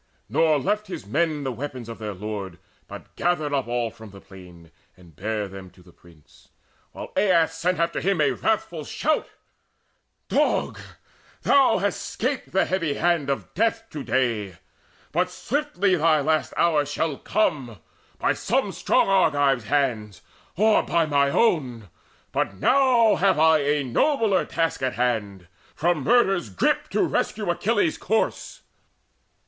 Nor 0.27 0.57
left 0.57 0.87
his 0.87 1.05
men 1.05 1.43
The 1.43 1.51
weapons 1.51 1.87
of 1.87 1.99
their 1.99 2.15
lord, 2.15 2.57
but 2.87 3.15
gathered 3.15 3.53
up 3.53 3.67
All 3.67 3.91
from 3.91 4.09
the 4.09 4.19
plain, 4.19 4.71
and 4.97 5.15
bare 5.15 5.47
them 5.47 5.69
to 5.69 5.83
the 5.83 5.91
prince; 5.93 6.49
While 6.91 7.13
Aias 7.15 7.63
after 7.63 7.99
him 8.01 8.17
sent 8.17 8.31
a 8.31 8.33
wrathful 8.33 8.83
shout: 8.83 9.27
"Dog, 10.27 10.79
thou 11.43 11.77
hast 11.77 12.01
'scaped 12.01 12.51
the 12.51 12.65
heavy 12.65 12.95
hand 12.95 13.29
of 13.29 13.53
death 13.53 13.91
To 13.91 14.03
day! 14.03 14.57
But 15.11 15.29
swiftly 15.29 15.95
thy 15.95 16.19
last 16.21 16.55
hour 16.57 16.83
shall 16.87 17.17
come 17.17 17.77
By 18.17 18.33
some 18.33 18.71
strong 18.71 19.07
Argive's 19.07 19.65
hands, 19.65 20.23
or 20.57 20.81
by 20.81 21.05
mine 21.05 21.31
own, 21.33 21.89
But 22.31 22.55
now 22.55 23.17
have 23.17 23.37
I 23.37 23.59
a 23.59 23.83
nobler 23.83 24.45
task 24.45 24.81
in 24.81 24.93
hand, 24.93 25.47
From 25.75 26.03
murder's 26.03 26.49
grip 26.49 26.89
to 26.89 27.03
rescue 27.03 27.51
Achilles' 27.51 27.99
corse." 27.99 28.63